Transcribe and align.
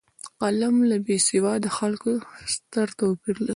قلم 0.41 0.75
له 0.89 0.95
بېسواده 1.05 1.69
خلکو 1.77 2.11
ستر 2.53 2.87
توپیر 2.99 3.35
لري 3.45 3.49